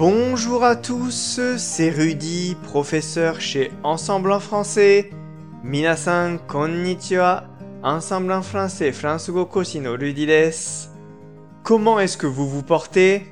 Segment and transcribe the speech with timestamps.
[0.00, 5.10] Bonjour à tous, c'est Rudy, professeur chez Ensemble en français.
[5.62, 7.44] Minasan konnichiwa,
[7.82, 10.88] Ensemble en français, France go koshi no Rudy desu.
[11.62, 13.26] Comment est-ce que vous vous portez?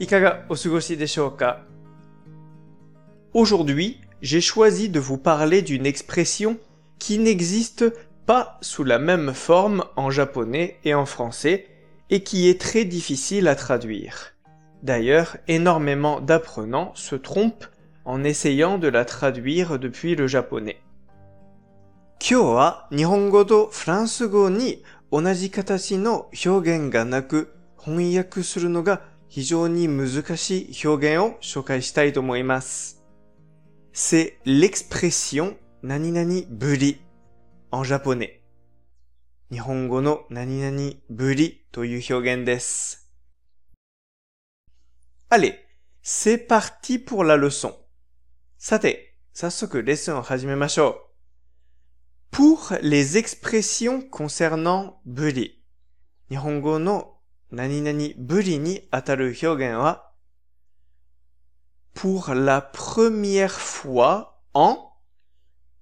[0.00, 1.64] Ikaga osugoshi desho ka
[3.32, 6.58] Aujourd'hui, j'ai choisi de vous parler d'une expression
[6.98, 7.84] qui n'existe
[8.26, 11.68] pas sous la même forme en japonais et en français
[12.10, 14.32] et qui est très difficile à traduire.
[14.83, 17.65] D'ailleurs, énormément d'apprenants se trompent
[18.05, 20.81] en essayant de la traduire depuis le japonais.
[22.19, 33.03] 今日は日本語とフランス語に同じ形の表現がなく翻訳するのが非常に難しい表現を紹介したいと思います。
[33.93, 37.01] C'est l'expression 何々ぶり
[37.71, 38.41] en japonais.
[39.51, 43.00] 日本語の何々ぶりという表現です。
[45.31, 45.59] Allez,
[46.01, 47.75] c'est parti pour la leçon.
[48.57, 51.09] さて、早速レッスンを始めましょ
[52.31, 52.35] う。
[52.35, 55.63] Pour les expressions concernant ぶり、
[56.29, 57.17] 日本語の
[57.51, 60.11] 何々ぶりにあたる表現は、
[61.93, 64.93] pour la première fois en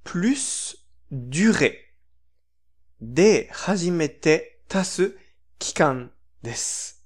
[0.03, 0.77] plus
[1.11, 1.75] durée
[3.01, 5.17] で初めて足す
[5.59, 6.98] 期間です。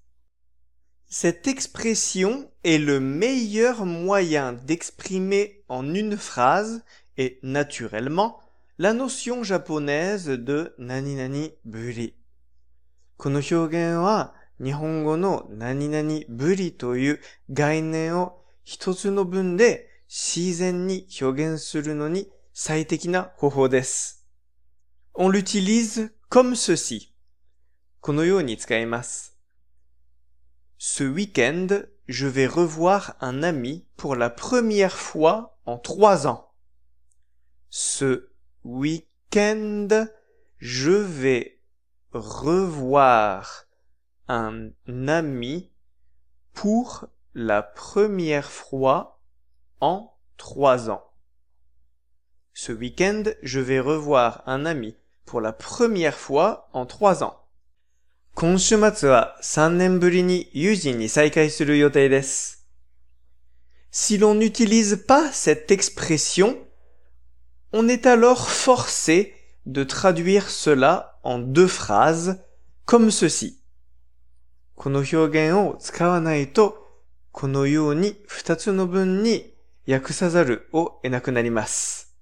[1.13, 6.83] Cette expression est le meilleur moyen d'exprimer en une phrase
[7.17, 8.39] et naturellement
[8.77, 12.15] la notion japonaise de 何々ぶり。
[13.17, 17.19] この表現は日本語の何々ぶりという
[17.51, 24.27] 概念を一つの文で自然に表現するのに最適な方法です。
[25.15, 27.09] On l'utilise comme ceci.
[27.99, 29.32] このように使います。
[30.78, 31.68] Ce week-end,
[32.08, 36.50] je vais revoir un ami pour la première fois en trois ans.
[37.70, 38.28] Ce
[38.64, 40.06] week-end,
[40.58, 41.60] je vais
[42.12, 43.66] revoir
[44.28, 45.70] un ami
[46.52, 47.02] pour
[47.34, 49.20] la première fois
[49.80, 51.04] en trois ans.
[52.52, 57.43] Ce week-end, je vais revoir un ami pour la première fois en trois ans.
[58.35, 62.67] 今週末は3年ぶりに友人に再会する予定です。
[63.91, 66.57] Si l'on n'utilise pas cette expression,
[67.73, 69.33] on est alors forcé
[69.65, 72.39] de traduire cela en deux phrases
[72.85, 73.59] comme ceci.
[74.75, 76.87] この表現を使わないと、
[77.31, 79.53] このように二つの文に
[79.87, 82.15] 訳さざるを得なくなります。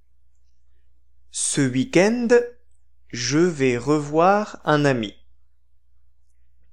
[1.32, 2.30] Ce week-end,
[3.14, 5.14] je vais revoir un ami.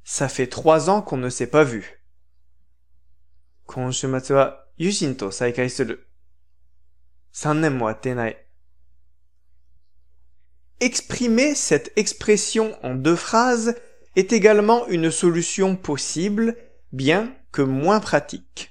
[0.08, 2.00] Ça fait trois ans qu'on ne s'est pas vu.
[3.66, 6.08] 今週末は友人と再会する。
[7.32, 8.36] 三年も会っていない。
[10.80, 13.74] Exprimer cette expression en deux phrases
[14.16, 16.56] est également une solution possible,
[16.92, 18.70] bien que moins pratique.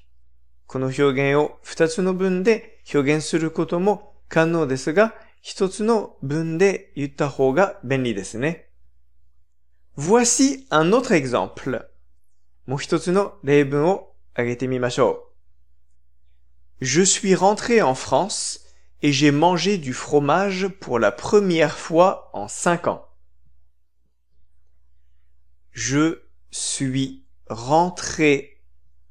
[0.67, 8.66] この表現を二つの文で表現することも可能ですが、一つの文で言った方が便利ですね。
[10.00, 11.90] Voici un autre exemple.
[16.80, 18.60] Je suis rentré en France
[19.02, 23.08] et j'ai mangé du fromage pour la première fois en cinq ans.
[25.72, 26.22] Je
[26.52, 28.62] suis rentré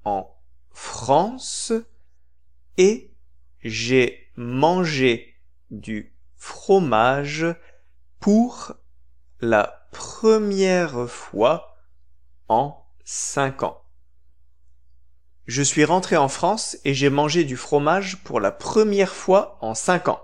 [0.05, 0.33] en
[0.71, 1.73] France
[2.77, 3.13] et
[3.61, 5.35] j'ai mangé
[5.69, 7.45] du fromage
[8.21, 8.71] pour
[9.41, 11.77] la première fois
[12.47, 13.81] en cinq ans.
[15.45, 19.73] Je suis rentré en France et j'ai mangé du fromage pour la première fois en
[19.75, 20.21] cinq ans.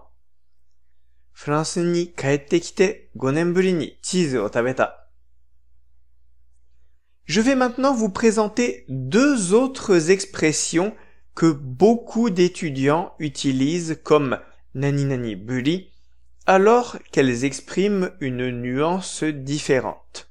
[7.26, 10.94] Je vais maintenant vous présenter deux autres expressions
[11.36, 14.40] que beaucoup d'étudiants utilisent comme
[14.76, 15.93] nani nani buri
[16.47, 20.27] alors qu'elles expriment une nuance différente.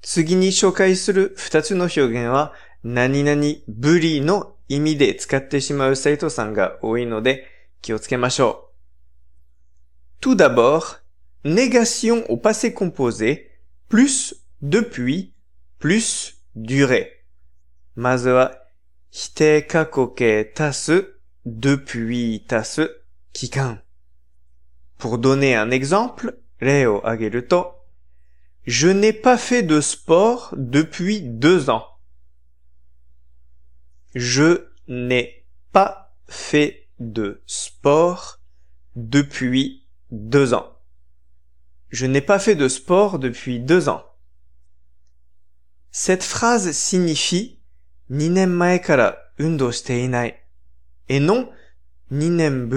[0.00, 2.52] 次に紹介する二つの表現は
[2.82, 7.46] 何々ぶりの意味で使ってしまう生徒さんが多いので
[7.82, 8.70] 気をつけましょ
[10.20, 10.24] う。
[10.24, 11.00] Tout d'abord,
[11.44, 13.50] négation au passé composé
[13.88, 15.32] plus depuis
[15.78, 17.06] plus durée.
[17.94, 18.52] まずは
[19.10, 21.04] 否定過去形足す
[21.46, 23.02] depuis 足す
[23.32, 23.81] 期間。
[25.03, 27.73] pour donner un exemple, Leo Ageruto,
[28.65, 31.85] je n'ai pas fait de sport depuis deux ans.
[34.15, 38.39] Je n'ai pas fait de sport
[38.95, 40.71] depuis deux ans.
[41.89, 44.05] Je n'ai pas fait de sport depuis deux ans.
[45.91, 47.59] Cette phrase signifie
[48.09, 49.89] Ninenmae kara undo shite
[51.09, 51.51] et non
[52.09, 52.69] Ninen.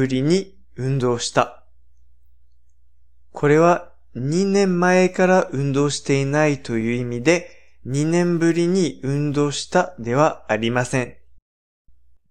[3.37, 7.50] これは2年前から運動していないという意味で
[7.85, 11.17] 2年ぶりに運動したではありません。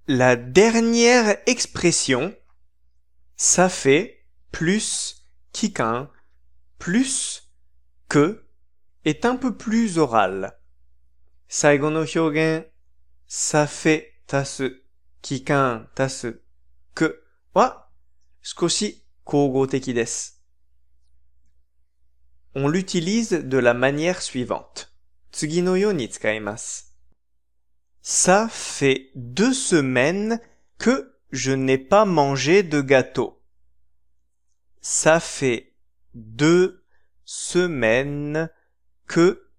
[0.08, 2.36] La dernière expression,
[3.38, 6.08] ça fait plus, kikan,
[6.80, 7.52] plus,
[8.10, 8.44] que,
[9.04, 10.56] est un peu plus oral.
[11.48, 12.68] 最後の表現、
[13.30, 14.82] ça fait 足す、
[15.22, 16.42] 期間足す、
[16.96, 17.24] く
[17.54, 17.86] は
[18.42, 20.35] 少し口語的です。
[22.56, 24.96] On l'utilise de la manière suivante.
[28.02, 30.40] Ça fait deux semaines
[30.78, 33.42] que je n'ai pas mangé de gâteau.
[34.80, 35.74] Ça fait
[36.14, 36.86] deux
[37.26, 38.50] semaines
[39.06, 39.50] que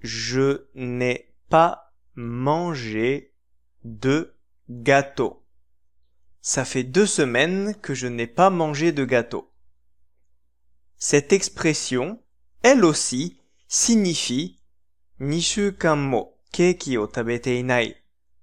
[0.00, 3.32] je n'ai pas mangé
[3.84, 4.36] de
[4.68, 5.42] gâteau.
[6.42, 9.50] Ça fait deux semaines que je n'ai pas mangé de gâteau.
[10.98, 12.20] Cette expression
[12.66, 13.36] elle aussi,
[13.68, 14.56] signifie
[15.20, 18.02] 2週間もケーキを食べていない。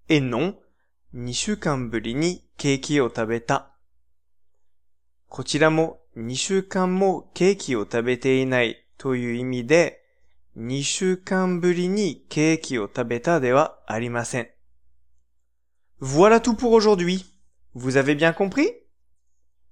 [0.09, 0.57] et non
[1.15, 3.71] 2週間ぶりにケーキを食べた。
[5.27, 10.03] こちらも2週間もケーキを食べていないという意味で、
[10.55, 14.49] 2週間ぶりにケーキを食べたではありません。
[15.99, 17.25] Voilà tout pour aujourd'hui.
[17.73, 18.69] Vous avez bien compris?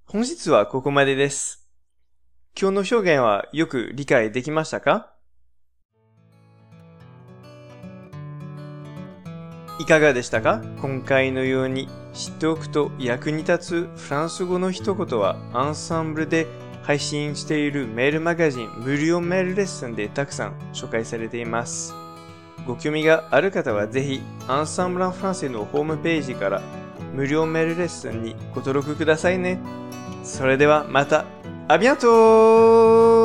[0.06, 1.59] 本日はここまでです。
[2.58, 5.12] 今日の表現はよく理解できましたか？
[9.78, 10.60] いかがでしたか？
[10.82, 16.46] 今回のように知っておくと役に立つフランス語の一言はアンサンブルで
[16.82, 21.94] 配信しているメールマガジン無料メールレッスンでたくさん紹介されています。
[22.66, 26.60] ご興味がある方はぜひアンサンブランフランセのホームページから
[27.14, 29.58] 無料メールレッスンにご登録くださいね。
[30.24, 31.24] それではまた、
[31.70, 33.19] À bientôt.